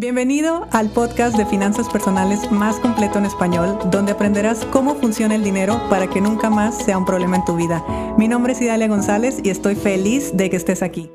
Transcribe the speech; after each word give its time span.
Bienvenido 0.00 0.66
al 0.72 0.88
podcast 0.88 1.36
de 1.36 1.44
finanzas 1.44 1.86
personales 1.90 2.50
más 2.50 2.80
completo 2.80 3.18
en 3.18 3.26
español, 3.26 3.78
donde 3.90 4.12
aprenderás 4.12 4.64
cómo 4.64 4.94
funciona 4.94 5.34
el 5.34 5.44
dinero 5.44 5.78
para 5.90 6.08
que 6.08 6.22
nunca 6.22 6.48
más 6.48 6.82
sea 6.82 6.96
un 6.96 7.04
problema 7.04 7.36
en 7.36 7.44
tu 7.44 7.54
vida. 7.54 7.84
Mi 8.16 8.26
nombre 8.26 8.54
es 8.54 8.62
Idalia 8.62 8.88
González 8.88 9.40
y 9.44 9.50
estoy 9.50 9.74
feliz 9.74 10.34
de 10.34 10.48
que 10.48 10.56
estés 10.56 10.82
aquí. 10.82 11.10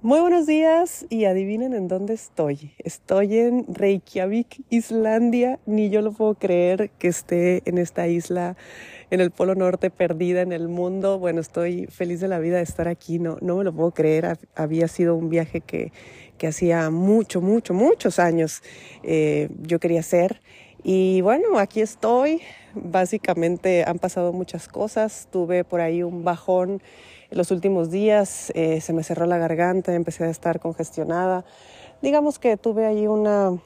Muy 0.00 0.20
buenos 0.20 0.46
días 0.46 1.04
y 1.10 1.26
adivinen 1.26 1.74
en 1.74 1.88
dónde 1.88 2.14
estoy. 2.14 2.72
Estoy 2.78 3.36
en 3.36 3.66
Reykjavik, 3.68 4.64
Islandia. 4.70 5.60
Ni 5.66 5.90
yo 5.90 6.00
lo 6.00 6.12
puedo 6.12 6.34
creer 6.36 6.88
que 6.98 7.08
esté 7.08 7.62
en 7.66 7.76
esta 7.76 8.08
isla 8.08 8.56
en 9.10 9.20
el 9.20 9.30
Polo 9.30 9.54
Norte, 9.54 9.90
perdida 9.90 10.40
en 10.40 10.52
el 10.52 10.68
mundo. 10.68 11.18
Bueno, 11.18 11.42
estoy 11.42 11.86
feliz 11.86 12.20
de 12.20 12.28
la 12.28 12.38
vida 12.38 12.56
de 12.56 12.62
estar 12.62 12.88
aquí. 12.88 13.18
No, 13.18 13.36
no 13.42 13.58
me 13.58 13.64
lo 13.64 13.74
puedo 13.74 13.90
creer. 13.90 14.38
Había 14.56 14.88
sido 14.88 15.14
un 15.14 15.28
viaje 15.28 15.60
que, 15.60 15.92
que 16.42 16.48
hacía 16.48 16.90
mucho, 16.90 17.40
mucho, 17.40 17.72
muchos 17.72 18.18
años 18.18 18.64
eh, 19.04 19.48
yo 19.60 19.78
quería 19.78 20.00
hacer. 20.00 20.40
Y 20.82 21.20
bueno, 21.20 21.56
aquí 21.56 21.80
estoy. 21.80 22.40
Básicamente 22.74 23.84
han 23.86 24.00
pasado 24.00 24.32
muchas 24.32 24.66
cosas. 24.66 25.28
Tuve 25.30 25.62
por 25.62 25.80
ahí 25.80 26.02
un 26.02 26.24
bajón 26.24 26.82
en 27.30 27.38
los 27.38 27.52
últimos 27.52 27.92
días, 27.92 28.50
eh, 28.56 28.80
se 28.80 28.92
me 28.92 29.04
cerró 29.04 29.26
la 29.26 29.38
garganta, 29.38 29.94
empecé 29.94 30.24
a 30.24 30.30
estar 30.30 30.58
congestionada. 30.58 31.44
Digamos 32.02 32.40
que 32.40 32.56
tuve 32.56 32.86
ahí 32.86 33.06
una, 33.06 33.56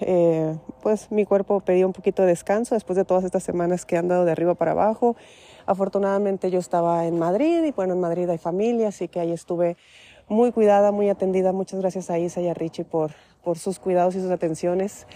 eh, 0.00 0.56
pues 0.80 1.10
mi 1.10 1.24
cuerpo 1.24 1.58
pedía 1.58 1.88
un 1.88 1.92
poquito 1.92 2.22
de 2.22 2.28
descanso 2.28 2.76
después 2.76 2.96
de 2.96 3.04
todas 3.04 3.24
estas 3.24 3.42
semanas 3.42 3.84
que 3.84 3.96
han 3.96 4.06
dado 4.06 4.24
de 4.24 4.30
arriba 4.30 4.54
para 4.54 4.70
abajo. 4.70 5.16
Afortunadamente 5.66 6.52
yo 6.52 6.60
estaba 6.60 7.04
en 7.04 7.18
Madrid 7.18 7.64
y 7.64 7.72
bueno, 7.72 7.94
en 7.94 8.00
Madrid 8.00 8.30
hay 8.30 8.38
familia, 8.38 8.88
así 8.88 9.08
que 9.08 9.18
ahí 9.18 9.32
estuve 9.32 9.76
muy 10.32 10.50
cuidada, 10.50 10.90
muy 10.90 11.08
atendida. 11.08 11.52
Muchas 11.52 11.80
gracias 11.80 12.10
a 12.10 12.18
Isa 12.18 12.40
y 12.40 12.48
a 12.48 12.54
Richie 12.54 12.84
por, 12.84 13.12
por 13.44 13.58
sus 13.58 13.78
cuidados 13.78 14.16
y 14.16 14.20
sus 14.20 14.30
atenciones. 14.30 15.06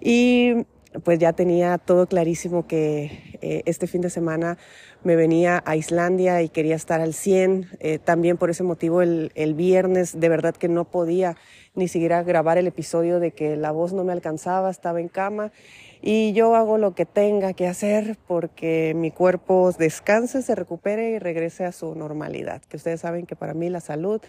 Y 0.00 0.66
pues 1.02 1.18
ya 1.18 1.32
tenía 1.32 1.78
todo 1.78 2.06
clarísimo 2.06 2.66
que 2.66 3.38
eh, 3.42 3.62
este 3.66 3.86
fin 3.86 4.00
de 4.00 4.10
semana 4.10 4.56
me 5.02 5.16
venía 5.16 5.62
a 5.66 5.76
Islandia 5.76 6.42
y 6.42 6.48
quería 6.48 6.74
estar 6.74 7.00
al 7.00 7.14
100. 7.14 7.68
Eh, 7.80 7.98
también 7.98 8.36
por 8.36 8.50
ese 8.50 8.62
motivo 8.62 9.02
el, 9.02 9.32
el, 9.34 9.54
viernes 9.54 10.18
de 10.18 10.28
verdad 10.28 10.54
que 10.54 10.68
no 10.68 10.84
podía 10.84 11.36
ni 11.74 11.88
siquiera 11.88 12.22
grabar 12.22 12.58
el 12.58 12.66
episodio 12.66 13.20
de 13.20 13.32
que 13.32 13.56
la 13.56 13.70
voz 13.70 13.92
no 13.92 14.04
me 14.04 14.12
alcanzaba, 14.12 14.70
estaba 14.70 15.00
en 15.00 15.08
cama. 15.08 15.52
Y 16.02 16.32
yo 16.32 16.54
hago 16.54 16.78
lo 16.78 16.94
que 16.94 17.04
tenga 17.06 17.52
que 17.52 17.66
hacer 17.66 18.16
porque 18.26 18.94
mi 18.94 19.10
cuerpo 19.10 19.72
descanse, 19.78 20.42
se 20.42 20.54
recupere 20.54 21.10
y 21.10 21.18
regrese 21.18 21.64
a 21.64 21.72
su 21.72 21.94
normalidad. 21.94 22.62
Que 22.62 22.76
ustedes 22.76 23.00
saben 23.00 23.26
que 23.26 23.36
para 23.36 23.54
mí 23.54 23.68
la 23.70 23.80
salud 23.80 24.20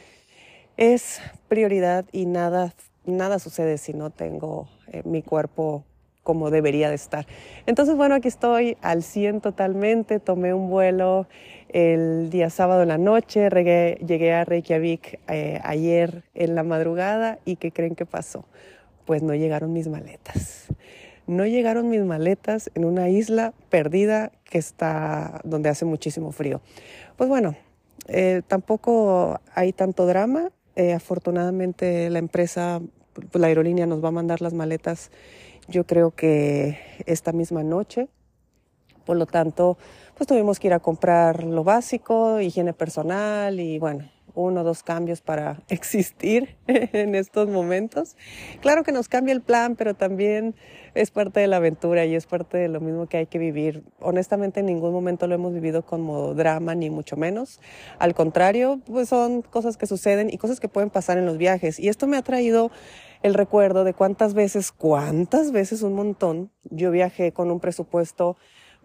es 0.78 1.20
prioridad 1.48 2.06
y 2.12 2.26
nada, 2.26 2.74
nada 3.06 3.40
sucede 3.40 3.78
si 3.78 3.94
no 3.94 4.10
tengo 4.12 4.70
eh, 4.92 5.02
mi 5.06 5.24
cuerpo 5.24 5.84
como 6.28 6.52
debería 6.52 6.90
de 6.90 6.96
estar. 6.96 7.26
Entonces, 7.68 7.96
bueno, 7.96 8.16
aquí 8.16 8.28
estoy 8.28 8.78
al 8.82 9.02
100 9.02 9.40
totalmente. 9.40 10.20
Tomé 10.20 10.54
un 10.54 10.70
vuelo 10.70 11.26
el 11.70 12.30
día 12.30 12.50
sábado 12.50 12.82
en 12.82 12.90
la 12.90 12.98
noche, 12.98 13.50
llegué, 13.50 14.34
a 14.34 14.44
Reykjavik 14.44 15.22
eh, 15.30 15.62
ayer 15.64 16.24
en 16.34 16.54
la 16.54 16.64
madrugada 16.64 17.40
y 17.46 17.56
¿qué 17.56 17.72
creen 17.72 17.96
que 17.96 18.06
pasó? 18.06 18.44
Pues 19.06 19.24
no 19.24 19.36
llegaron 19.36 19.72
mis 19.72 19.88
maletas. 19.88 20.68
No 21.28 21.46
llegaron 21.46 21.88
mis 21.88 22.04
maletas 22.04 22.72
en 22.76 22.84
una 22.84 23.08
isla 23.08 23.54
perdida 23.70 24.34
que 24.44 24.58
está 24.58 25.40
donde 25.46 25.70
hace 25.70 25.86
muchísimo 25.86 26.34
frío. 26.34 26.60
Pues 27.16 27.30
bueno, 27.30 27.56
eh, 28.08 28.42
tampoco 28.48 29.40
hay 29.56 29.72
tanto 29.74 30.06
drama. 30.06 30.52
Eh, 30.78 30.94
afortunadamente 30.94 32.08
la 32.12 32.20
empresa, 32.20 32.82
pues 33.14 33.42
la 33.42 33.48
aerolínea 33.48 33.88
nos 33.88 34.04
va 34.04 34.10
a 34.10 34.12
mandar 34.12 34.44
las 34.44 34.54
maletas 34.54 35.10
yo 35.68 35.86
creo 35.86 36.12
que 36.12 36.78
esta 37.08 37.32
misma 37.32 37.64
noche. 37.64 38.10
Por 39.04 39.18
lo 39.18 39.26
tanto, 39.26 39.80
pues 40.16 40.28
tuvimos 40.28 40.60
que 40.60 40.68
ir 40.68 40.74
a 40.74 40.80
comprar 40.80 41.44
lo 41.44 41.64
básico, 41.64 42.40
higiene 42.40 42.74
personal 42.74 43.60
y 43.60 43.80
bueno, 43.80 44.08
uno 44.38 44.62
o 44.62 44.64
dos 44.64 44.84
cambios 44.84 45.22
para 45.22 45.62
existir 45.70 46.58
en 46.68 47.16
estos 47.16 47.50
momentos. 47.50 48.16
Claro 48.62 48.84
que 48.84 48.92
nos 48.92 49.10
cambia 49.10 49.34
el 49.34 49.42
plan, 49.42 49.76
pero 49.76 49.96
también 49.96 50.56
es 50.94 51.12
parte 51.12 51.40
de 51.40 51.48
la 51.48 51.58
aventura 51.58 52.06
y 52.06 52.16
es 52.16 52.26
parte 52.26 52.58
de 52.58 52.68
lo 52.68 52.80
mismo 52.80 53.08
que 53.08 53.18
hay 53.18 53.26
que 53.26 53.40
vivir. 53.40 53.84
Honestamente, 54.00 54.62
en 54.62 54.68
ningún 54.68 54.94
momento 54.94 55.28
lo 55.28 55.36
hemos 55.36 55.54
vivido 55.54 55.84
como 55.86 56.34
drama, 56.34 56.76
ni 56.76 56.90
mucho 56.90 57.18
menos. 57.18 57.60
Al 58.00 58.14
contrario, 58.14 58.80
pues 58.86 59.10
son 59.10 59.42
cosas 59.42 59.78
que 59.78 59.88
suceden 59.88 60.30
y 60.32 60.38
cosas 60.38 60.60
que 60.60 60.70
pueden 60.70 60.90
pasar 60.90 61.18
en 61.18 61.26
los 61.26 61.38
viajes. 61.38 61.80
Y 61.80 61.90
esto 61.90 62.08
me 62.08 62.18
ha 62.18 62.22
traído 62.22 62.72
el 63.24 63.34
recuerdo 63.34 63.84
de 63.84 63.94
cuántas 63.94 64.34
veces, 64.34 64.72
cuántas 64.72 65.52
veces 65.52 65.82
un 65.82 65.94
montón, 65.94 66.52
yo 66.64 66.92
viajé 66.92 67.32
con 67.32 67.50
un 67.52 67.60
presupuesto 67.60 68.38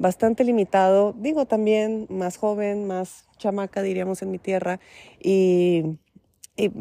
bastante 0.02 0.42
limitado, 0.42 1.14
digo 1.16 1.46
también 1.46 2.08
más 2.10 2.36
joven, 2.36 2.88
más 2.88 3.24
chamaca 3.38 3.82
diríamos 3.82 4.20
en 4.22 4.32
mi 4.32 4.38
tierra, 4.38 4.80
y, 5.22 5.96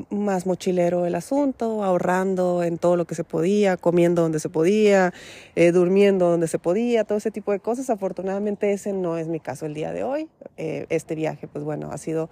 más 0.09 0.46
mochilero 0.46 1.06
el 1.06 1.16
asunto, 1.16 1.84
ahorrando 1.84 2.62
en 2.62 2.78
todo 2.78 2.98
lo 2.98 3.06
que 3.06 3.16
se 3.16 3.24
podía, 3.24 3.78
comiendo 3.78 4.22
donde 4.22 4.40
se 4.40 4.50
podía, 4.50 5.14
eh, 5.56 5.72
durmiendo 5.72 6.30
donde 6.30 6.50
se 6.50 6.60
podía, 6.60 7.06
todo 7.06 7.18
ese 7.18 7.31
tipo 7.31 7.54
de 7.54 7.62
cosas. 7.62 7.90
Afortunadamente 7.90 8.74
ese 8.74 8.92
no 8.92 9.18
es 9.18 9.30
mi 9.30 9.40
caso 9.40 9.66
el 9.66 9.74
día 9.74 9.94
de 9.94 10.04
hoy. 10.04 10.28
Eh, 10.58 10.88
este 10.90 11.16
viaje, 11.16 11.48
pues 11.48 11.64
bueno, 11.64 11.90
ha 11.90 11.98
sido 11.98 12.30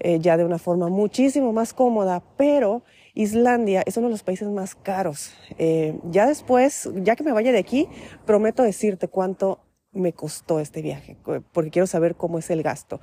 eh, 0.00 0.18
ya 0.18 0.38
de 0.38 0.46
una 0.46 0.58
forma 0.58 0.88
muchísimo 0.88 1.52
más 1.52 1.74
cómoda, 1.74 2.22
pero 2.38 2.82
Islandia 3.12 3.82
es 3.84 3.98
uno 3.98 4.06
de 4.06 4.12
los 4.12 4.22
países 4.22 4.48
más 4.48 4.74
caros. 4.74 5.34
Ya 6.10 6.26
después, 6.26 6.88
ya 7.02 7.16
que 7.16 7.22
me 7.22 7.32
vaya 7.32 7.52
de 7.52 7.58
aquí, 7.58 7.86
prometo 8.24 8.62
decirte 8.62 9.08
cuánto 9.08 9.60
me 9.92 10.12
costó 10.12 10.58
este 10.58 10.82
viaje, 10.82 11.16
porque 11.52 11.70
quiero 11.70 11.86
saber 11.86 12.14
cómo 12.14 12.38
es 12.38 12.50
el 12.50 12.62
gasto. 12.62 13.00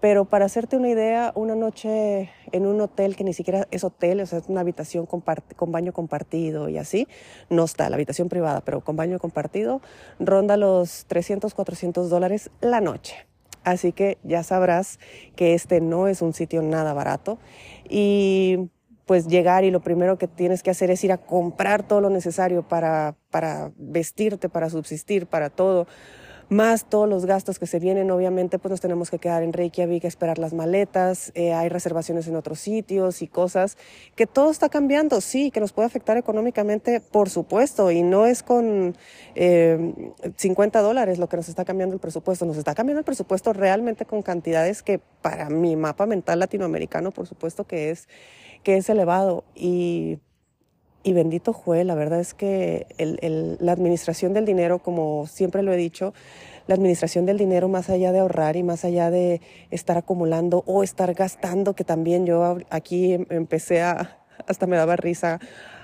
Pero 0.00 0.24
para 0.24 0.46
hacerte 0.46 0.76
una 0.76 0.88
idea, 0.88 1.30
una 1.34 1.54
noche 1.54 2.30
en 2.52 2.66
un 2.66 2.80
hotel 2.80 3.16
que 3.16 3.24
ni 3.24 3.34
siquiera 3.34 3.68
es 3.70 3.84
hotel, 3.84 4.20
o 4.22 4.26
sea, 4.26 4.38
es 4.38 4.48
una 4.48 4.62
habitación 4.62 5.04
con, 5.04 5.22
baño 5.70 5.92
compartido 5.92 6.70
y 6.70 6.78
así, 6.78 7.06
no 7.50 7.64
está, 7.64 7.90
la 7.90 7.96
habitación 7.96 8.30
privada, 8.30 8.62
pero 8.62 8.80
con 8.80 8.96
baño 8.96 9.18
compartido, 9.18 9.82
ronda 10.18 10.56
los 10.56 11.04
300, 11.06 11.52
400 11.52 12.08
dólares 12.08 12.50
la 12.62 12.80
noche. 12.80 13.26
Así 13.62 13.92
que 13.92 14.16
ya 14.22 14.42
sabrás 14.42 14.98
que 15.36 15.52
este 15.52 15.82
no 15.82 16.08
es 16.08 16.22
un 16.22 16.32
sitio 16.32 16.62
nada 16.62 16.94
barato. 16.94 17.38
Y 17.86 18.70
pues 19.04 19.26
llegar 19.26 19.64
y 19.64 19.70
lo 19.70 19.80
primero 19.80 20.16
que 20.16 20.28
tienes 20.28 20.62
que 20.62 20.70
hacer 20.70 20.90
es 20.90 21.04
ir 21.04 21.12
a 21.12 21.18
comprar 21.18 21.86
todo 21.86 22.00
lo 22.00 22.08
necesario 22.08 22.62
para 22.66 23.16
vestirte, 23.76 24.48
para 24.48 24.70
subsistir, 24.70 25.26
para 25.26 25.50
todo 25.50 25.86
más 26.50 26.84
todos 26.84 27.08
los 27.08 27.26
gastos 27.26 27.58
que 27.58 27.66
se 27.66 27.78
vienen, 27.78 28.10
obviamente 28.10 28.58
pues 28.58 28.70
nos 28.70 28.80
tenemos 28.80 29.10
que 29.10 29.18
quedar 29.18 29.42
en 29.42 29.52
Reykjavik, 29.52 30.04
esperar 30.04 30.38
las 30.38 30.52
maletas, 30.52 31.30
eh, 31.34 31.54
hay 31.54 31.68
reservaciones 31.68 32.26
en 32.26 32.36
otros 32.36 32.58
sitios 32.58 33.22
y 33.22 33.28
cosas, 33.28 33.78
que 34.16 34.26
todo 34.26 34.50
está 34.50 34.68
cambiando, 34.68 35.20
sí, 35.20 35.50
que 35.52 35.60
nos 35.60 35.72
puede 35.72 35.86
afectar 35.86 36.16
económicamente, 36.16 37.00
por 37.00 37.30
supuesto, 37.30 37.90
y 37.92 38.02
no 38.02 38.26
es 38.26 38.42
con 38.42 38.96
eh, 39.36 39.94
50 40.36 40.82
dólares 40.82 41.18
lo 41.18 41.28
que 41.28 41.36
nos 41.36 41.48
está 41.48 41.64
cambiando 41.64 41.94
el 41.94 42.00
presupuesto, 42.00 42.44
nos 42.44 42.56
está 42.56 42.74
cambiando 42.74 42.98
el 42.98 43.04
presupuesto 43.04 43.52
realmente 43.52 44.04
con 44.04 44.22
cantidades 44.22 44.82
que 44.82 44.98
para 44.98 45.48
mi 45.50 45.76
mapa 45.76 46.06
mental 46.06 46.40
latinoamericano, 46.40 47.12
por 47.12 47.26
supuesto 47.26 47.64
que 47.64 47.90
es 47.90 48.08
que 48.62 48.76
es 48.76 48.90
elevado 48.90 49.44
y, 49.54 50.18
y 51.02 51.12
bendito 51.12 51.52
fue, 51.52 51.84
la 51.84 51.94
verdad 51.94 52.20
es 52.20 52.34
que 52.34 52.86
el, 52.98 53.18
el, 53.22 53.56
la 53.60 53.72
administración 53.72 54.32
del 54.32 54.44
dinero, 54.44 54.80
como 54.80 55.26
siempre 55.26 55.62
lo 55.62 55.72
he 55.72 55.76
dicho, 55.76 56.12
la 56.66 56.74
administración 56.74 57.26
del 57.26 57.38
dinero 57.38 57.68
más 57.68 57.90
allá 57.90 58.12
de 58.12 58.20
ahorrar 58.20 58.56
y 58.56 58.62
más 58.62 58.84
allá 58.84 59.10
de 59.10 59.40
estar 59.70 59.98
acumulando 59.98 60.62
o 60.66 60.82
estar 60.82 61.14
gastando, 61.14 61.74
que 61.74 61.84
también 61.84 62.26
yo 62.26 62.58
aquí 62.70 63.14
em, 63.14 63.26
empecé 63.30 63.82
a, 63.82 64.18
hasta 64.46 64.66
me 64.66 64.76
daba 64.76 64.96
risa 64.96 65.40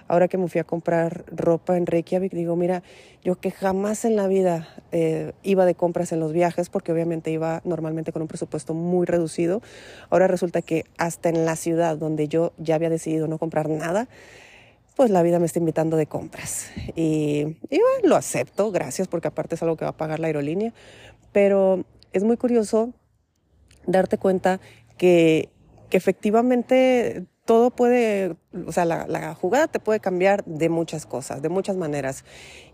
ahora 0.08 0.28
que 0.28 0.38
me 0.38 0.48
fui 0.48 0.60
a 0.60 0.64
comprar 0.64 1.24
ropa 1.32 1.76
en 1.76 1.86
Reykjavik, 1.86 2.32
digo, 2.32 2.56
mira, 2.56 2.82
yo 3.24 3.36
que 3.36 3.50
jamás 3.50 4.04
en 4.04 4.16
la 4.16 4.28
vida 4.28 4.68
eh, 4.92 5.32
iba 5.42 5.64
de 5.64 5.74
compras 5.74 6.12
en 6.12 6.20
los 6.20 6.32
viajes, 6.32 6.70
porque 6.70 6.92
obviamente 6.92 7.30
iba 7.30 7.60
normalmente 7.64 8.12
con 8.12 8.22
un 8.22 8.28
presupuesto 8.28 8.74
muy 8.74 9.06
reducido, 9.06 9.62
ahora 10.10 10.28
resulta 10.28 10.62
que 10.62 10.84
hasta 10.98 11.28
en 11.28 11.44
la 11.44 11.56
ciudad 11.56 11.96
donde 11.96 12.28
yo 12.28 12.52
ya 12.58 12.76
había 12.76 12.90
decidido 12.90 13.26
no 13.26 13.38
comprar 13.38 13.68
nada, 13.68 14.08
pues 14.96 15.10
la 15.10 15.22
vida 15.22 15.38
me 15.38 15.46
está 15.46 15.58
invitando 15.58 15.96
de 15.96 16.06
compras. 16.06 16.70
Y, 16.96 17.44
bueno, 17.44 17.86
lo 18.02 18.16
acepto, 18.16 18.72
gracias, 18.72 19.06
porque 19.08 19.28
aparte 19.28 19.54
es 19.54 19.62
algo 19.62 19.76
que 19.76 19.84
va 19.84 19.90
a 19.90 19.96
pagar 19.96 20.18
la 20.18 20.28
aerolínea, 20.28 20.72
pero 21.32 21.84
es 22.12 22.24
muy 22.24 22.38
curioso 22.38 22.94
darte 23.86 24.16
cuenta 24.16 24.58
que, 24.96 25.50
que 25.90 25.98
efectivamente 25.98 27.26
todo 27.46 27.70
puede, 27.70 28.36
o 28.66 28.72
sea, 28.72 28.84
la, 28.84 29.34
jugada 29.34 29.68
te 29.68 29.78
puede 29.78 30.00
cambiar 30.00 30.44
de 30.44 30.68
muchas 30.68 31.06
cosas, 31.06 31.40
de 31.40 31.48
muchas 31.48 31.76
maneras. 31.76 32.24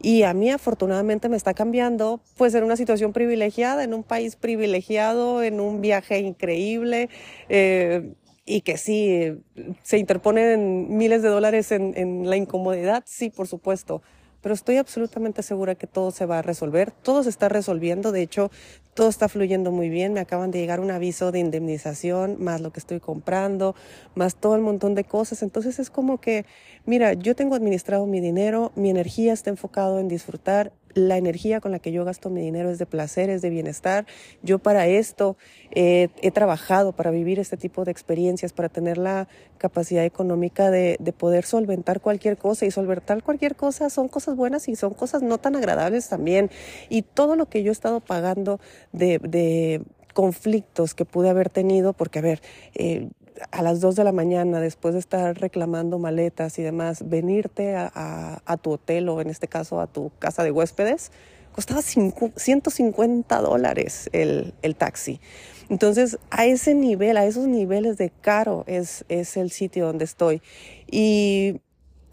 Y 0.01 0.23
a 0.23 0.33
mí 0.33 0.51
afortunadamente 0.51 1.29
me 1.29 1.37
está 1.37 1.55
cambiando, 1.55 2.21
pues 2.37 2.55
en 2.55 2.65
una 2.65 2.77
situación 2.77 3.13
privilegiada, 3.13 3.85
en 3.85 3.95
un 3.95 4.03
país 4.03 4.35
privilegiado, 4.35 5.43
en 5.43 5.61
un 5.61 5.83
viaje 5.83 6.19
increíble. 6.21 7.11
Eh, 7.49 8.15
y 8.45 8.63
que 8.63 8.77
sí, 8.77 9.43
se 9.83 9.99
interponen 9.99 10.97
miles 10.97 11.23
de 11.23 11.29
dólares 11.29 11.71
en, 11.73 12.29
la 12.29 12.37
incomodidad, 12.37 13.05
sí, 13.07 13.31
por 13.31 13.47
supuesto. 13.47 14.03
Pero 14.41 14.57
estoy 14.57 14.77
absolutamente 14.77 15.45
segura 15.45 15.77
que 15.77 15.87
todo 15.87 16.11
se 16.11 16.27
va 16.27 16.41
a 16.41 16.43
resolver, 16.43 16.91
todo 16.91 17.23
se 17.23 17.29
está 17.29 17.49
resolviendo, 17.49 18.11
de 18.11 18.23
hecho, 18.23 18.51
todo 18.95 19.09
está 19.09 19.29
fluyendo 19.29 19.71
muy 19.71 19.89
bien, 19.89 20.13
me 20.13 20.21
acaban 20.21 20.51
de 20.51 20.59
llegar 20.59 20.81
un 20.81 20.91
aviso 20.91 21.31
de 21.31 21.39
indemnización, 21.39 22.43
más 22.43 22.61
lo 22.61 22.73
que 22.73 22.81
estoy 22.81 22.99
comprando, 22.99 23.77
más 24.17 24.35
todo 24.35 24.57
el 24.57 24.61
montón 24.61 24.97
de 24.97 25.05
cosas, 25.05 25.45
entonces 25.45 25.79
es 25.79 25.91
como 25.91 26.21
que, 26.21 26.45
mira, 26.87 27.13
yo 27.13 27.37
tengo 27.37 27.55
administrado 27.55 28.05
mi 28.07 28.21
dinero, 28.21 28.73
mi 28.75 28.91
energía 28.91 29.33
está 29.33 29.51
enfocado 29.51 30.01
en 30.01 30.09
disfrutar, 30.09 30.73
la 30.95 31.17
energía 31.17 31.61
con 31.61 31.73
la 31.73 31.79
que 31.79 31.93
yo 31.93 32.05
gasto 32.05 32.31
mi 32.31 32.41
dinero 32.41 32.71
es 32.71 32.79
de 32.79 32.87
placer, 32.87 33.31
es 33.31 33.43
de 33.43 33.51
bienestar. 33.51 34.07
Yo 34.43 34.59
para 34.59 34.87
esto 34.87 35.37
he 35.71 36.31
trabajado, 36.33 36.93
para 36.93 37.11
vivir 37.11 37.39
este 37.39 37.57
tipo 37.57 37.85
de 37.85 37.91
experiencias, 37.91 38.53
para 38.53 38.69
tener 38.69 38.99
la 38.99 39.29
capacidad 39.59 40.05
económica 40.05 40.71
de, 40.71 40.97
de, 41.01 41.13
poder 41.13 41.45
solventar 41.45 42.01
cualquier 42.01 42.37
cosa. 42.37 42.67
Y 42.67 42.71
solventar 42.71 43.23
cualquier 43.23 43.57
cosa 43.57 43.91
son 43.91 44.09
cosas 44.09 44.37
buenas 44.37 44.69
y 44.69 44.77
son 44.77 44.95
cosas 44.95 45.23
no 45.23 45.39
tan 45.39 45.57
agradables 45.57 46.09
también. 46.09 46.51
Y 46.89 47.03
todo 47.03 47.37
lo 47.37 47.47
que 47.47 47.63
yo 47.63 47.71
he 47.71 47.73
estado 47.73 48.01
pagando 48.01 48.61
de, 48.93 49.19
de 49.19 49.83
conflictos 50.13 50.95
que 50.95 51.05
pude 51.05 51.31
haber 51.31 51.51
tenido, 51.51 51.93
porque 51.93 52.19
a 52.19 52.23
ver, 52.23 52.43
eh, 52.75 53.09
a 53.51 53.63
las 53.63 53.81
2 53.81 53.97
de 53.97 54.05
la 54.05 54.13
mañana, 54.13 54.61
después 54.61 54.95
de 54.95 55.01
estar 55.01 55.39
reclamando 55.39 55.99
maletas 55.99 56.59
y 56.59 56.63
demás, 56.63 57.09
venirte 57.09 57.75
a, 57.77 58.59
tu 58.63 58.73
hotel 58.73 59.09
o 59.09 59.21
en 59.21 59.31
este 59.31 59.49
caso 59.49 59.81
a 59.81 59.87
tu 59.87 60.11
casa 60.19 60.45
de 60.45 60.51
huéspedes, 60.51 61.11
costaba 61.53 61.83
150 61.83 63.39
dólares 63.41 64.09
el, 64.13 64.55
el, 64.63 64.77
taxi. 64.77 65.21
Entonces, 65.69 66.19
a 66.31 66.47
ese 66.47 66.75
nivel, 66.75 67.17
a 67.17 67.25
esos 67.25 67.47
niveles 67.47 67.99
de 67.99 68.11
caro 68.11 68.65
es, 68.67 69.05
es 69.09 69.37
el 69.37 69.51
sitio 69.51 69.87
donde 69.87 70.05
estoy. 70.05 70.43
Y 70.91 71.61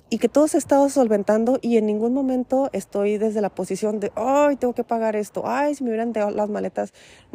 y 0.10 0.18
que 0.18 0.28
todo 0.30 0.48
se 0.48 0.58
ha 0.58 0.60
estado 0.60 0.90
solventando 0.90 1.60
y 1.62 1.78
en 1.78 1.86
ningún 1.86 2.14
momento 2.14 2.70
estoy 2.74 3.18
desde 3.18 3.42
la 3.42 3.50
posición 3.50 4.00
de, 4.00 4.12
ay, 4.16 4.56
tengo 4.56 4.74
que 4.74 4.84
pagar 4.84 5.16
esto, 5.16 5.44
ay, 5.46 5.76
si 5.76 5.84
me 5.84 5.92
hubieran 5.92 6.14
dado 6.14 6.32
las 6.32 6.50
maletas, 6.50 6.94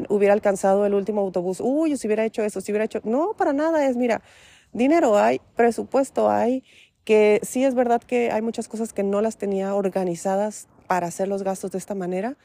hubiera 0.08 0.34
alcanzado 0.34 0.84
el 0.84 0.94
último 0.94 1.20
autobús, 1.20 1.60
uy, 1.60 1.96
si 1.96 2.06
hubiera 2.08 2.24
hecho 2.24 2.42
eso, 2.42 2.60
si 2.60 2.72
hubiera 2.72 2.84
hecho, 2.84 3.00
no, 3.04 3.32
para 3.36 3.52
nada, 3.52 3.86
es, 3.86 3.96
mira, 3.96 4.22
dinero 4.72 5.16
hay, 5.16 5.40
presupuesto 5.54 6.30
hay, 6.30 6.64
que 7.04 7.40
sí 7.42 7.64
es 7.64 7.74
verdad 7.74 8.02
que 8.02 8.30
hay 8.32 8.42
muchas 8.42 8.66
cosas 8.66 8.92
que 8.92 9.02
no 9.02 9.20
las 9.20 9.36
tenía 9.36 9.74
organizadas 9.74 10.68
para 10.86 11.06
hacer 11.06 11.28
los 11.28 11.42
gastos 11.42 11.70
de 11.72 11.78
esta 11.78 11.94
manera, 11.94 12.36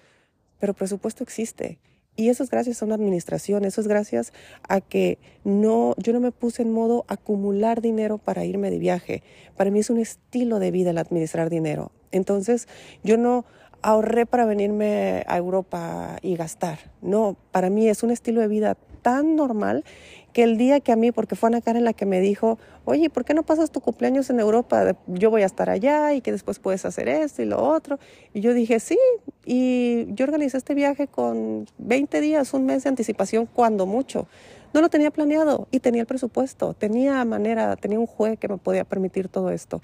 pero 0.59 0.73
presupuesto 0.73 1.23
existe. 1.23 1.79
Y 2.19 2.27
eso 2.27 2.43
es 2.43 2.49
gracias 2.49 2.81
a 2.81 2.85
una 2.85 2.95
administración, 2.95 3.63
eso 3.63 3.79
es 3.79 3.87
gracias 3.87 4.33
a 4.67 4.81
que 4.81 5.19
no, 5.45 5.93
yo 5.95 6.11
no 6.11 6.19
me 6.19 6.33
puse 6.33 6.63
en 6.63 6.73
modo 6.73 7.05
acumular 7.07 7.79
dinero 7.79 8.17
para 8.17 8.43
irme 8.43 8.69
de 8.69 8.77
viaje. 8.77 9.23
Para 9.55 9.71
mí 9.71 9.79
es 9.79 9.89
un 9.89 9.99
estilo 9.99 10.59
de 10.59 10.69
vida 10.69 10.89
el 10.89 10.97
administrar 10.97 11.49
dinero. 11.49 11.93
Entonces, 12.11 12.67
yo 13.05 13.15
no 13.15 13.45
ahorré 13.81 14.25
para 14.25 14.43
venirme 14.43 15.23
a 15.27 15.37
Europa 15.37 16.17
y 16.21 16.35
gastar. 16.35 16.91
No, 17.01 17.37
para 17.53 17.69
mí 17.69 17.87
es 17.87 18.03
un 18.03 18.11
estilo 18.11 18.41
de 18.41 18.49
vida 18.49 18.75
tan 19.01 19.37
normal 19.37 19.85
que 20.33 20.43
el 20.43 20.57
día 20.57 20.79
que 20.79 20.91
a 20.91 20.95
mí, 20.95 21.11
porque 21.11 21.35
fue 21.35 21.47
Ana 21.47 21.61
Karen 21.61 21.83
la 21.83 21.93
que 21.93 22.05
me 22.05 22.19
dijo, 22.19 22.57
oye, 22.85 23.09
¿por 23.09 23.25
qué 23.25 23.33
no 23.33 23.43
pasas 23.43 23.71
tu 23.71 23.81
cumpleaños 23.81 24.29
en 24.29 24.39
Europa? 24.39 24.95
Yo 25.07 25.29
voy 25.29 25.43
a 25.43 25.45
estar 25.45 25.69
allá 25.69 26.13
y 26.13 26.21
que 26.21 26.31
después 26.31 26.59
puedes 26.59 26.85
hacer 26.85 27.07
esto 27.07 27.41
y 27.41 27.45
lo 27.45 27.61
otro. 27.61 27.99
Y 28.33 28.41
yo 28.41 28.53
dije, 28.53 28.79
sí, 28.79 28.97
y 29.45 30.07
yo 30.13 30.25
organizé 30.25 30.57
este 30.57 30.73
viaje 30.73 31.07
con 31.07 31.67
20 31.77 32.21
días, 32.21 32.53
un 32.53 32.65
mes 32.65 32.83
de 32.83 32.89
anticipación, 32.89 33.47
cuando 33.47 33.85
mucho. 33.85 34.27
No 34.73 34.81
lo 34.81 34.89
tenía 34.89 35.09
planeado 35.09 35.67
y 35.71 35.79
tenía 35.79 36.01
el 36.01 36.07
presupuesto, 36.07 36.73
tenía 36.75 37.25
manera, 37.25 37.75
tenía 37.75 37.99
un 37.99 38.05
juez 38.05 38.37
que 38.37 38.47
me 38.47 38.57
podía 38.57 38.83
permitir 38.83 39.27
todo 39.27 39.49
esto. 39.49 39.81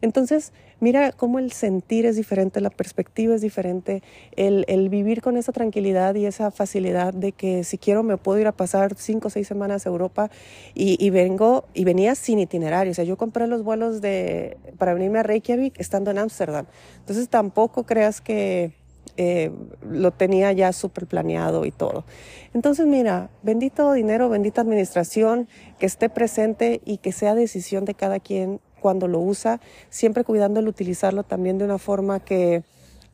Entonces, 0.00 0.52
mira 0.80 1.12
cómo 1.12 1.38
el 1.38 1.52
sentir 1.52 2.06
es 2.06 2.16
diferente, 2.16 2.60
la 2.60 2.70
perspectiva 2.70 3.34
es 3.34 3.40
diferente, 3.40 4.02
el, 4.36 4.88
vivir 4.88 5.22
con 5.22 5.36
esa 5.36 5.52
tranquilidad 5.52 6.14
y 6.14 6.26
esa 6.26 6.50
facilidad 6.50 7.14
de 7.14 7.32
que 7.32 7.64
si 7.64 7.78
quiero 7.78 8.02
me 8.02 8.16
puedo 8.16 8.38
ir 8.40 8.46
a 8.46 8.52
pasar 8.52 8.94
cinco 8.96 9.28
o 9.28 9.30
seis 9.30 9.48
semanas 9.48 9.86
a 9.86 9.88
Europa 9.88 10.30
y, 10.74 11.02
y, 11.04 11.10
vengo 11.10 11.64
y 11.74 11.84
venía 11.84 12.14
sin 12.14 12.38
itinerario. 12.38 12.90
O 12.90 12.94
sea, 12.94 13.04
yo 13.04 13.16
compré 13.16 13.46
los 13.46 13.62
vuelos 13.62 14.00
de, 14.00 14.58
para 14.78 14.94
venirme 14.94 15.20
a 15.20 15.22
Reykjavik 15.22 15.78
estando 15.80 16.10
en 16.10 16.18
Ámsterdam. 16.18 16.66
Entonces 17.00 17.28
tampoco 17.28 17.84
creas 17.84 18.20
que 18.20 18.72
eh, 19.16 19.52
lo 19.88 20.10
tenía 20.10 20.50
ya 20.52 20.72
súper 20.72 21.06
planeado 21.06 21.66
y 21.66 21.70
todo. 21.70 22.04
Entonces, 22.52 22.86
mira, 22.86 23.30
bendito 23.42 23.92
dinero, 23.92 24.28
bendita 24.28 24.60
administración, 24.60 25.48
que 25.78 25.86
esté 25.86 26.08
presente 26.08 26.80
y 26.84 26.98
que 26.98 27.12
sea 27.12 27.36
decisión 27.36 27.84
de 27.84 27.94
cada 27.94 28.18
quien 28.18 28.60
cuando 28.84 29.08
lo 29.08 29.18
usa, 29.18 29.62
siempre 29.88 30.24
cuidando 30.24 30.60
el 30.60 30.68
utilizarlo 30.68 31.22
también 31.22 31.56
de 31.56 31.64
una 31.64 31.78
forma 31.78 32.20
que, 32.20 32.64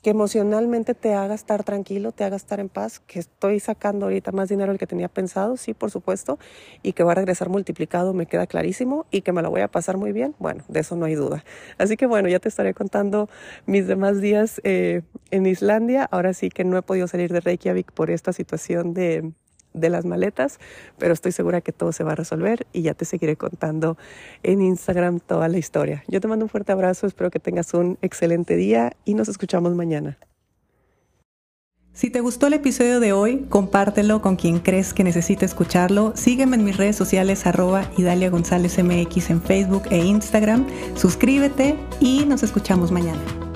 que 0.03 0.11
emocionalmente 0.11 0.95
te 0.95 1.15
haga 1.15 1.33
estar 1.33 1.63
tranquilo, 1.63 2.11
te 2.11 2.25
haga 2.25 2.35
estar 2.35 2.59
en 2.59 2.69
paz, 2.69 2.99
que 2.99 3.21
estoy 3.21 3.61
sacando 3.61 4.07
ahorita 4.07 4.33
más 4.33 4.49
dinero 4.49 4.73
del 4.73 4.81
que 4.81 4.89
tenía 4.89 5.07
pensado, 5.07 5.57
sí, 5.57 5.73
por 5.73 5.93
supuesto, 5.93 6.41
y 6.83 6.93
que 6.93 7.05
va 7.05 7.13
a 7.13 7.15
regresar 7.15 7.51
multiplicado, 7.51 8.15
me 8.15 8.27
queda 8.27 8.49
clarísimo, 8.49 9.07
y 9.13 9.21
que 9.21 9.31
me 9.31 9.43
lo 9.43 9.51
voy 9.51 9.61
a 9.61 9.69
pasar 9.69 9.97
muy 9.97 10.11
bien, 10.11 10.35
bueno, 10.41 10.65
de 10.67 10.81
eso 10.81 10.97
no 10.97 11.05
hay 11.05 11.15
duda. 11.15 11.45
Así 11.79 11.97
que 11.97 12.07
bueno, 12.07 12.29
ya 12.29 12.41
te 12.41 12.49
estaré 12.49 12.75
contando 12.75 13.29
mis 13.65 13.87
demás 13.87 14.21
días 14.21 14.61
eh, 14.65 15.03
en 15.31 15.47
Islandia. 15.47 16.09
Ahora 16.11 16.35
sí 16.35 16.49
que 16.49 16.65
no 16.65 16.77
he 16.79 16.83
podido 16.83 17.07
salir 17.07 17.33
de 17.33 17.39
Reykjavik 17.39 17.93
por 17.93 18.11
esta 18.11 18.33
situación 18.33 18.93
de 18.93 19.31
de 19.75 19.91
las 19.91 20.05
maletas, 20.05 20.59
pero 20.99 21.13
estoy 21.13 21.33
segura 21.33 21.61
que 21.61 21.73
todo 21.73 21.93
se 21.93 22.05
va 22.05 22.13
a 22.13 22.17
resolver 22.17 22.67
y 22.73 22.83
ya 22.83 22.95
te 22.95 23.05
seguiré 23.05 23.37
contando 23.37 23.97
en 24.43 24.63
Instagram 24.63 25.21
toda 25.21 25.49
la 25.49 25.59
historia. 25.59 26.05
Yo 26.09 26.21
te 26.21 26.29
mando 26.29 26.45
un 26.45 26.49
fuerte 26.49 26.73
abrazo, 26.73 27.07
espero 27.07 27.31
que 27.31 27.41
tengas 27.41 27.75
un 27.75 27.99
excelente 28.03 28.57
día 28.57 28.93
y 29.05 29.15
nos 29.15 29.29
escuchamos 29.29 29.75
mañana. 29.75 30.19
Si 31.93 32.09
te 32.09 32.21
gustó 32.21 32.47
el 32.47 32.55
episodio 32.55 33.01
de 33.01 33.13
hoy, 33.13 33.47
compártelo 33.49 34.23
con 34.23 34.37
quien 34.37 34.61
crees 34.61 34.95
que 34.95 35.05
necesite 35.05 35.45
escucharlo. 35.45 36.13
Sígueme 36.15 36.57
en 36.57 36.65
mis 36.65 36.77
redes 36.77 36.97
sociales 36.97 37.47
arroba 37.47 37.91
Idalia 37.97 38.31
González 38.31 38.83
MX 38.83 39.31
en 39.31 39.43
Facebook 39.43 39.83
e 39.91 39.99
Instagram. 39.99 40.67
Suscríbete 40.95 41.77
y 42.01 42.25
nos 42.27 42.43
escuchamos 42.43 42.93
mañana. 42.93 43.50